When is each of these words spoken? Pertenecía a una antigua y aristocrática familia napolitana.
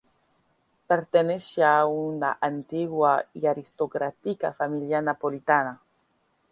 Pertenecía 0.87 1.77
a 1.77 1.85
una 1.85 2.35
antigua 2.41 3.27
y 3.35 3.45
aristocrática 3.45 4.51
familia 4.51 4.99
napolitana. 4.99 5.79